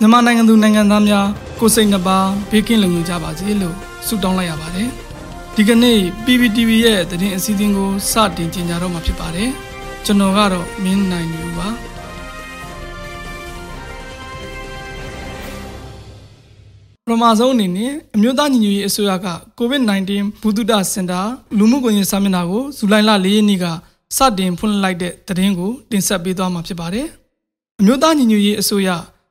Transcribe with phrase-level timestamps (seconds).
[0.00, 1.26] မြန်မာနိုင်ငံသူနိုင်ငံသားများ
[1.60, 2.18] ကိုစိတ်နှပါ
[2.50, 3.74] ဘေးကင်းလုံခြုံကြပါစေလို့
[4.06, 4.88] ဆုတောင်းလိုက်ရပါတယ်
[5.54, 9.50] ဒီကနေ့ PPTV ရဲ့သတင်းအစီအစဉ်ကိုစတင်ကြင်ကြတော့မှာဖြစ်ပါတယ်
[10.04, 11.68] ကျွန်တော်ကတော့မင်းနိုင်နေပါ
[17.04, 20.10] ပထမဆုံးအနေနဲ့အမျိုးသားညီညွတ်ရေးအစိုးရက COVID-19
[20.42, 21.20] ဘူတုဒစင်တာ
[21.58, 23.66] လူမှုကွန်ရက်စာမျက်နှာကိုဇူလိုင်လ၄ရက်နေ့က
[24.16, 27.06] စတင်ဖွင့်လှစ်လိုက်တဲ့သတင်းကိုတင်ဆက်ပေးသွားမှာဖြစ်ပါတယ်။
[27.80, 28.90] အမျိုးသားညီညွတ်ရေးအစိုးရ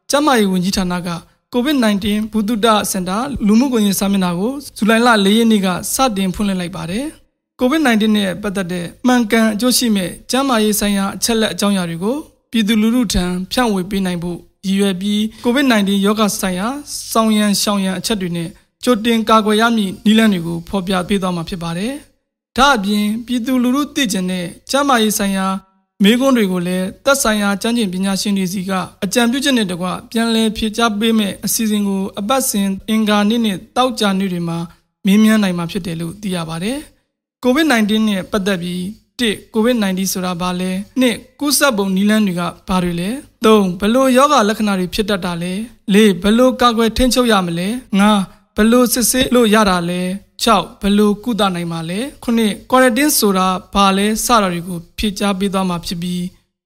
[0.10, 1.10] ကျန်းမာရေးဝန်ကြီးဌာနက
[1.54, 3.18] COVID-19 ဘူတုဒစင်တာ
[3.48, 7.06] လူမှုကွန်ရက်စာမျက်နှာကိုဇူလိုင်လ၄ရက်နေ့ကစတင်ဖွင့်လှစ်လိုက်ပါတယ်။
[7.60, 12.18] COVID-19 နဲ့ပတ်သက်တဲ့မှန်ကန်အကျိုးရှိမဲ့ကျန်းမာရေးဆိုင်ရာအချက်လက်အကြောင်းအရာတွေကို
[12.52, 16.68] ပြည်သူလူထုထံဖြန့်ဝေပေးနိုင်ဖို့ရည်ရွယ်ပြီး COVID-19 ရောဂါဆိုင်ရာ
[17.12, 18.50] စောင်းရန်ရှောင်ရန်အချက်တွေနဲ့
[18.84, 21.94] ကြိုတင်ကာကွယ်ရမည့်နည်းလမ်းတွေကိုဖော်ပြပေးသွားမှာဖြစ်ပါတယ်။
[22.58, 25.48] ဒါအပြင်ပြည်သူလူထုသိကျင်တဲ့ကျန်းမာရေးဆိုင်ရာ
[26.04, 28.72] မေးခွန်းတွေကိုလည်းသက်ဆိုင်ရာကျန်းကျင်ပညာရှင်တွေစီက
[29.04, 34.58] အကြံပြုချက်နဲ့တကွပြန်လည်ဖြေကြားပေးမဲ့အစီအစဉ်ကိုအပတ်စဉ်အင်္ဂါနေ့နဲ့တောက်ကြနေ့တွေမှာ
[35.06, 36.78] မင်းမြန်းနိုင်မှာဖြစ်တယ်လို့သိရပါတယ်။
[37.44, 38.82] COVID-19 နဲ့ပတ်သက်ပြီး
[39.20, 43.10] 1 COVID-19 ဆိုတာဘာလဲ2ကူးစက်ပုံနည်းလမ်းတွေကဘာတွေလဲ
[43.46, 45.54] 3ဘလို့ယောဂလက္ခဏာတွေဖြစ်တတ်တာလဲ
[45.94, 47.68] 4ဘလို့ကာကွယ်ထိန်းချုပ်ရမလဲ
[48.12, 50.02] 5ဘလို့စစ်ဆေးလို့ရတာလဲ
[50.44, 52.00] 6ဘလို့ကုသနိုင်မှာလဲ
[52.38, 56.22] 9 quarantine ဆိုတာဘာလဲစတာတွေကိုဖြည့်ချပေးသွားမှာဖြစ်ပြီး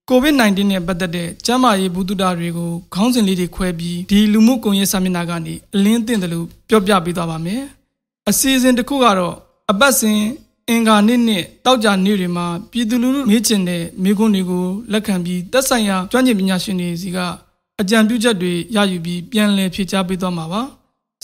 [0.10, 7.62] COVID-19 နဲ့ပတ်သက်တဲ့ကျန်းမာရေးဘူးတုဒတွေကိုခေါင်းစဉ်လေးတွေခွဲပြီးဒီလူမှုကွန်ရက်စာမျက်နှာကနေအလင်းသင့်တယ်လို့ပြောပြပေးသွားပါမယ်။
[8.30, 9.36] အစီအစဉ်တစ်ခုကတော့
[9.72, 10.20] အပတ်စဉ်
[10.70, 17.18] အင်္ဂါနေ့နဲ့တောက်ကြနေ့တွေမှာပြည်သူလူထုမေးချင်တဲ့မေးခွန်းတွေကိုလက်ခံပြီးသက်ဆိုင်ရာကျွမ်းကျင်ပညာရှင်တွေစီက
[17.82, 20.62] အကြံပြုချက်တွေရယူပြီးပြန်လည်ဖြေကြားပေးသွားမှာပါ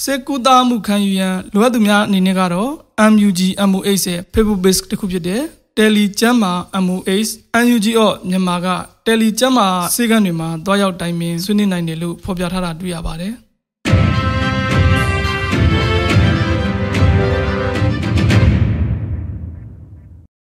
[0.03, 2.71] စေကူတာမှုခံယူရန်လိုအပ်သူများအနေနဲ့ကတော့
[3.11, 5.41] MUG MOH ရဲ့ Facebook page တစ်ခုဖြစ်တဲ့
[5.77, 6.53] Tele ကျမ်းမာ
[6.85, 7.31] MOH
[7.65, 8.67] NUG အော့မြန်မာက
[9.05, 13.33] Tele ကျမ်းမာစေကန်းတွေမှာတွားရောက်တိုင်ပင်ဆွေးနွေးနိုင်တယ်လို့ဖော်ပြထားတာတွေ့ရပါတယ်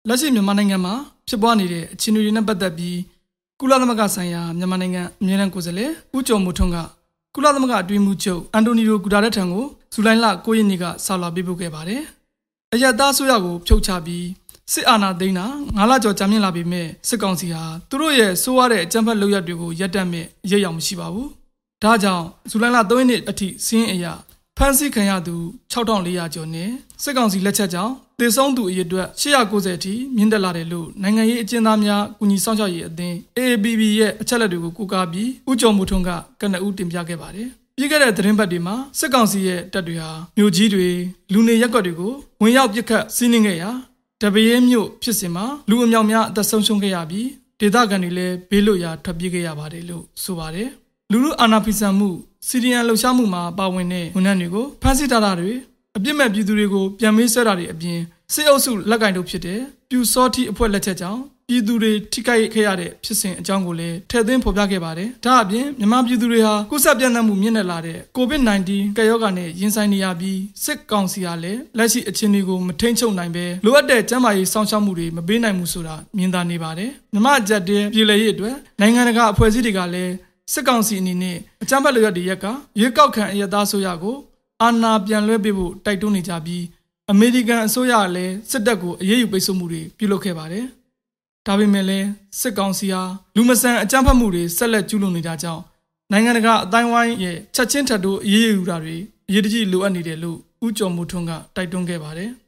[0.08, 0.94] လက်ရှိမြန်မာနိုင်ငံမှာ
[1.28, 2.98] ဖြစ်ပွားနေတဲ့အခြေအနေတွေနဲ့ပတ်သက်ပြီး
[3.60, 6.78] ကုလသမဂ္ဂဆိုင်ရာမြန်မာနိုင်ငံအမြဲတမ်းကိုယ်စားလှယ်ဦးကျော်မိုးထွန်းက
[7.36, 12.02] ကုလသမဂ္ဂအတွင်းမှုချုပ်အန်တိုနီယိုဂူတာရက်ထံကိုဇူလိုင်လ9ရက်နေ့ကဆောက်လာပေးပို့ခဲ့ပါတယ်။
[12.74, 14.28] အယက်သားဆိုရကိုဖြုတ်ချပြီး
[14.74, 15.46] စစ်အာဏာသိမ်းတာ
[15.78, 21.28] 9လကျော်ကြာမြင့်လာပြီမဲ့စစ်ကောင်စီဟာသူတို့ရဲ့ဆိုးရတဲ့အကြမ်းဖက်လုပ်ရပ်တွေကိုရပ်တန့်မဲ့ရရအောင်မရှိပါဘူး။
[21.84, 24.14] ဒါကြောင့်ဇူလိုင်လ3ရက်နေ့အထိစင်းအရာ
[24.58, 25.36] ဖမ်းဆီးခံရသူ
[25.72, 26.70] 6400ကျော်နဲ့
[27.04, 36.10] စစ်ကောင်စီလက်ချက်ကြောင့်သေဆုံးသူအရေအတွက်890အထိမြင့်တက်လာတယ်လို့နိုင်ငံရေးအကျဉ်းသားများကုညီဆောင်ရှောက်ရေးအသင်း AABB ရဲ့အချက်အလက်တွေကိုကူကားပြီးဥကြုံမှုထွန်းက
[36.42, 37.48] ကနဦးတင်ပြခဲ့ပါတယ်။
[37.78, 40.90] ပြီးခဲ့တဲ့သတင်းပတ်တွေမှာစစ်ကောင်စီရဲ့တပ်တွေဟာမြို့ကြီးတွေ
[41.34, 43.70] လူနေရပ်ကွက်တွေကိုဝင်ရောက်ပစ်ခတ်စီးနင်းခဲ့ရာ
[44.22, 47.28] တပရဲမြို့ဖြစ်စဉ်မှာလူအမြောက်များအသက်ဆုံးရှုံးခဲ့ရပြီး
[47.60, 50.70] ဒေသခံတွေလည်းဘေးလွတ်ရာထွက်ပြေးခဲ့ရပါတယ်လို့ဆိုပါတယ်။
[51.12, 52.10] လူလူအာဏာဖီဆန်မှု
[52.48, 55.54] စီရီယန်လှုပ်ရှားမှုမှာပါဝင်တဲ့ဝန်ထမ်းတွေကိုဖမ်းဆီးထားတာတွေ
[55.98, 58.00] အပြစ်မဲ့ပြည်သူတွေကိုပြန်မေးဆွဲတာတွေအပြင်
[58.34, 59.60] စစ်အုပ်စုလက်ကင်တို့ဖြစ်တဲ့
[59.90, 80.14] ပြူစောတိအဖွဲ့လက်ချက်ကြောင့်ပြည်သူတွေထိခိုက်ခဲ့ရတဲ့ဖြစ်စဉ်အကြောင်းကိုလည်းထည့်သွင်းဖော်ပြခဲ့ပါတယ်။ဒါအပြင်မြန်မာပြည်သူတွေဟာကုသပြန့်နှံ့မှုမြင့်တက်လာတဲ့ COVID-19 ကပ်ရောဂါနဲ့ရင်ဆိုင်နေရပြီးစစ်ကောင်စီဟာလည်းလက်ရှိအခြေအနေကိုမထိန်ချုပ်နိုင်ပဲလိုအပ်တဲ့ကျန်းမာရေးစောင့်ရှောက်မှုတွေမပေးနိုင်ဘူးဆိုတာမြင်သာနေပါတယ်။မြမအကြက်တဲ့ပြည်လည်ရေးအတွက်နိုင်ငံတကာအဖွဲ့အစည်းတွေကလည်း
[80.52, 82.46] စစ်ကောင်စီအနေနဲ့အကြမ်းဖက်လျက်တွေရက်က
[82.80, 84.18] ရွေးကောက်ခံအရသားဆိုရကို
[84.62, 86.64] အာဏာပြန်လွှဲပေးဖို့တိုက်တွန်းနေကြပြီး
[87.12, 90.66] အမေရိကန်အစိုးရကလည်းစစ်တပ်ကိုအရေးယူပိတ်ဆို့မှုတွေပြုလုပ်ခဲ့ပါတယ်။
[91.48, 92.08] ဒါပေမဲ့လည်း
[92.40, 93.04] စစ်ကောင်စီဟာ
[93.36, 95.62] လူမဆန်အကြမ်းဖက်မှုတွေဆက်လက်ကျူးလွန်နေတာကြောင့်
[96.12, 98.96] နိုင်ငံတကာအတိုင်းဝိုင်းရဲ့ချက်ချင်းထပ်တိုးအရေးယူတာတွေ
[99.28, 102.32] အရေးတကြီးလိုအပ်နေတယ်လို့ဦးကျော်မိုးထွန်းကတိုက်တွန်းခဲ့ပါတယ်။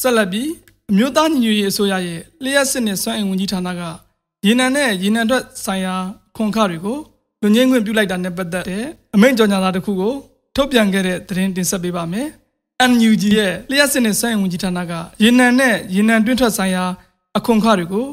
[0.00, 0.50] ဆက်လက်ပြီး
[0.90, 3.82] အမျိုးသားညီညွတ်ရေးအစိုးရရဲ့လျှက်စစ်နဲ့စွမ်းအင်ဝန်ကြီးဌာနက
[4.46, 5.94] ရေနံနဲ့ရေနံထွက်ဆိုင်ရာ
[6.36, 6.98] ခွန်ခတွေကို
[7.42, 10.14] လူငင်းခွင့်ပြုလိုက်တာနဲ့ပတ်သက်တဲ့အမိန့်ကြော်ညာစာတစ်ခုကို
[10.56, 12.28] ထုတ်ပြန်ခဲ့တဲ့သတင်းတင်ဆက်ပေးပါမယ်။
[12.90, 14.92] NUG ရဲ့လျှက်စစ်နဲ့စွမ်းအင်ဝန်ကြီးဌာနက
[15.22, 16.84] ရေနံနဲ့ရေနံတွင်းထွက်ဆိုင်ရာ
[17.36, 18.06] အခွန်ခတွေကို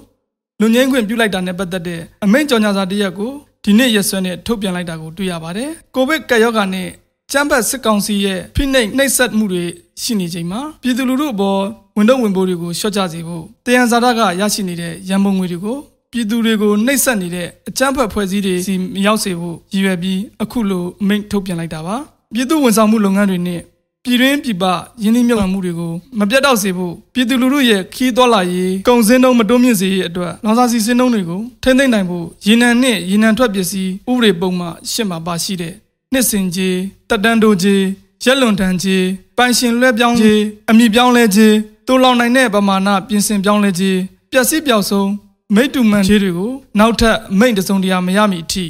[0.61, 3.31] လူငင်းခွင့်ပြုလိုက်တာနဲ့ပတ်သက်တဲ့အမိန့်ကြော်ညာစာတစ်ရပ်ကို
[3.64, 6.88] ဒီနေ့ရက်စွဲနဲ့ထုတ်ပြန်လိုက်တာကိုတွေ့ရပါတယ်။ကိုဗစ်ကပ်ရောဂါနဲ့
[7.35, 9.64] ကျန်းဖတ်စစ်ကောင်စီရဲ့ဖိနှိပ်နှိပ်စက်မှုတွေ
[10.02, 11.61] ရှိနေချိန်မှာပြည်သူလူထုအပေါ်
[11.97, 15.78] ဝန်တော့ဝန်ပိုးတွေကိုရှော့ချစေဖို့တယံဇာတကရရှိနေတဲ့ရန်ပုံငွေတွေကို
[16.11, 21.96] ပြည်သူတွေကိုနှိပ်စက်နေတဲ့အကြမ်းဖက်ဖွဲ့စည်းတွေစီမရောက်စေဖို့ရည်ရွယ်ပြီးအခုလိုအမိန့်ထုတ်ပြန်လိုက်တာပါ
[22.34, 23.61] ပြည်သူဝန်ဆောင်မှုလုပ်ငန်းတွေနဲ့
[24.03, 24.64] ပြည်တွင်းပြည်ပ
[25.03, 35.73] ယင်းနှိမ့်မြုပ်နှံမှုတွေကိုမပြတ်တော့စေဖို့ပြည်သူလူထုရဲ့ခီးတော်လာရေးကုန်စင်းတုံးမတွန်းမြင့်စေရေးအတွက်လောင်စာစီစင်းတုံးတွေကိုထိမ့်သိမ့်နိုင်ဖို့ရေနံနဲ့ရေနံထွက်ပစ္စည်းဥပဒေပုံမှရှင်းမှာပါရှိတဲ့
[36.13, 36.78] နှစ်စင်ကြီး
[37.09, 37.84] တက်တန်းတိုကြီး
[38.23, 39.05] ရက်လွန်တန်ကြီး
[39.37, 41.55] ပိုင်ရှင်လွှဲပြောင်းကြီးအမိပြောင်းလဲကြီး
[41.87, 43.99] တူလောင်နိုင်တဲ့ပမာဏပြင်ဆင်ပြောင်းလဲခြင်း
[44.31, 45.09] ပျက်စီးပျောက်ဆုံး
[45.55, 48.66] မိတ္တူမန်ခြေတွေကိုနောက်ထပ်မိန့်တစုံတရာမရမီအထိ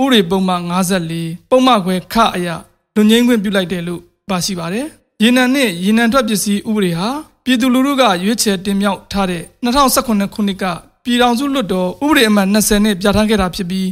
[0.00, 0.62] ဥရေပုံမှန်
[1.06, 2.56] 54ပုံမှန်ခွဲခအရာ
[2.94, 4.86] လူငင်းခွင့်ပြုလိုက်တယ်လို့ပါရှိပါတယ်။
[5.22, 7.08] ရေနံနဲ့ရေနံထွက်ပစ္စည်းဥပဒေဟာ
[7.44, 10.12] ပြည်သူလူထုကရွေးချယ်တင်မြှောက်ထားတဲ့2018ခု
[10.46, 10.64] နှစ်က
[11.04, 13.88] ပြည်ထောင်စုလွှတ်တော်ဥပဒေအမှတ်20နဲ့ပြဋ္ဌာန်းခဲ့တာဖြစ်ပြီး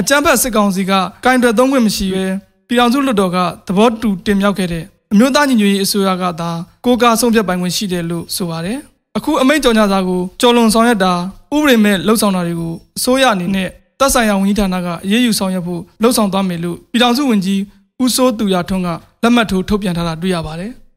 [0.00, 0.92] အကြမ်းဖက်စစ်ကောင်စီက
[1.24, 2.24] ကင်တွယ်သုံးခွင့်မရှိဘဲ
[2.68, 6.50] ပြည်ထောင်စုလွှတ်တော်ကသဘောတူတင်မြှောက်ခဲ့တဲ့အမျိုးသားညီညွတ်ရေးအစိုးရကသာ
[6.84, 8.78] ကိုကာဆုံးဖြတ်ပိုင်ခွင့်ရှိတယ်လို့ဆိုပါတယ်။
[9.16, 11.12] အခုအမိန့်ကြော်ညာစာကိုကြော်လွန်ဆောင်ရွက်တာ
[11.54, 13.68] ဥပဒေမဲ့လှုပ်ဆောင်တာတွေကိုအစိုးရအနေနဲ့
[14.00, 17.60] တပ်ဆိုင်ရာဝန်ကြီးဌာနကအရေးယူဆောင်ရွက်ဖို့လှုံ့ဆော်သွားမယ်လို့ပြည်ထောင်စုဝန်ကြီး
[18.02, 18.88] ဦးစိုးသူရထွန်းက
[19.22, 20.72] လက်မှတ်ထိုးထုတ်ပြန်ထားတာတွေ့ရပါတယ်။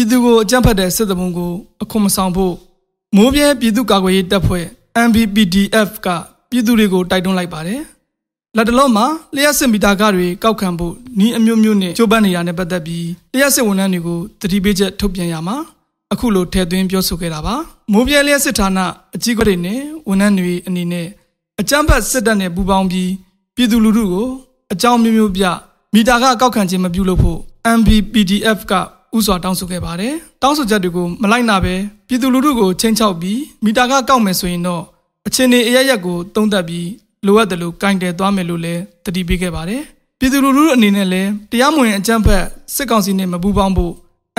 [0.00, 1.52] ပြည်သူကိုအကြမ်းဖက်တဲ့စစ်တမုံကို
[1.82, 2.54] အခွန်မဆောင်ဖို့
[3.16, 4.64] မိုးပြဲပြည်သူ့ကာကွယ်ရေးတပ်ဖွဲ့
[5.06, 6.08] MBPDF က
[6.50, 7.80] ပြည်သူတွေကိုတိုက်တွန်းလိုက်ပါတယ်။
[8.56, 10.92] လက်တလုံးမှာလျှက်စစ်မီတာကားတွေကောက်ခံဖို့
[11.24, 15.56] ဤအမျိုးမျိုးနဲ့ကြိုးပမ်းနေရတဲ့ပတ်သက်ပြီးလျှက်စစ်ဝန်ထမ်းတွေကိုတတိပေးချက်ထုတ်ပြန်ရမှာ
[16.12, 17.54] အခုလိုထည့်သွင်းပြောဆိုခဲ့တာပါ။
[17.92, 18.78] မိုးပြဲလျှက်စစ်ဌာန
[19.14, 21.06] အကြီးအကဲတွေနဲ့ဝန်ထမ်းတွေအနေနဲ့
[21.60, 23.10] အကြမ်းဖက်စစ်တပ်နဲ့ပူးပေါင်းပြီး
[23.56, 24.28] ပြည်သူလူထုကို
[24.72, 25.44] အကြောင်းမျိုးမျိုးပြ
[25.94, 27.38] မီတာကကောက်ခံခြင်းမပြုလုပ်ဖို့
[27.78, 28.74] MBPDF က
[29.16, 31.74] ဥစွာတောင်းဆိုခဲ့ပါတယ်။တောင်းဆိုချက်တွေကိုမလိုက်နာပဲ
[32.08, 34.82] ပြည်သူလူထုကိုချင်းချောက်ပြီးမီတာကကောက်မယ်ဆိုရင်တော့
[35.26, 36.88] အခြေအနေအရရက်ကိုတုံးသက်ပြီး
[37.26, 39.82] လိုအပ်တယ်လို့ကင်တယ်သွားမယ်လို့လည်းတတိပေးခဲ့ပါတယ်။
[40.18, 43.94] ပြည်သူလူထုအနေနဲ့လည်းတရားမဝင်အကြမ်းဖက်စစ်ကောင်စီနဲ့မပူးပေါင်းဖို့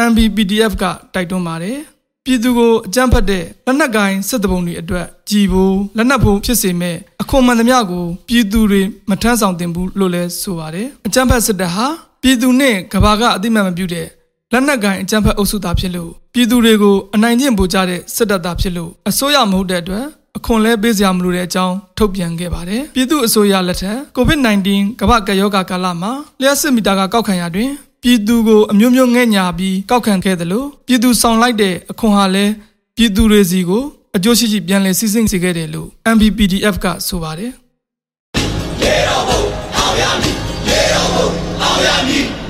[0.09, 0.83] MBPDF က
[1.13, 1.77] တိုက်တွန်းပါတယ်။
[2.25, 11.87] ပြည်သူကိုအကြမ်းဖက်တဲ့လက်နက်ကိုင်စစ်တပုံတွေအတွက်ကြည်ဖို့လက်နက်ဖို့ဖြစ်စေမဲ့အခွန်မှန်သမျှကိုပြည်သူတွေမထမ်းဆောင်တင်ဘူးလို့လည်းဆိုပါတယ်။အကြမ်းဖက်စစ်တပ်ဟာ
[12.21, 14.07] ပြည်သူနဲ့ကဘာကအတိမတ်မပြုတဲ့
[14.53, 20.05] လက်နက်ကိုင်အကြမ်းဖက်အုပ်စုသားဖြစ်လို့ပြည်သူတွေကိုအနိုင်ကျင့်ပို့ကြတဲ့စစ်တပ်သားဖြစ်လို့အစိုးရမဟုတ်တဲ့အတွက်
[20.37, 24.69] အခွန်လဲပေးစရာမလိုတဲ့အကြောင်းထုတ်ပြန်ခဲ့ပါတယ်။ပြည်သူအစိုးရလက်ထက် COVID-19
[24.99, 26.11] ကမ္ဘာကပ်ရောဂါကာလမှာ
[26.41, 27.71] လျှက်စစ်မီတာကကောက်ခံရတွင်
[28.03, 32.45] ပြည်သူကိုအမျိုးမျိုးငဲ့ညာပြီးကောက်ခံခဲ့တယ်လို့ပြည်သူဆောင်လိုက်တဲ့အခွန်ဟာလဲ
[32.95, 33.83] ပြည်သူတွေစီကို
[34.15, 37.51] အကျိုးရှိရှိပြန်လည်စီစဉ်စေခဲ့တယ်လို့ MBPDF ကဆိုပါတယ်။
[38.83, 39.41] ရေတော်ဘုံ
[39.77, 40.35] အောင်ရမည်
[40.67, 41.27] ရေတော်ဘုံ
[41.61, 42.40] အောင်ရမည်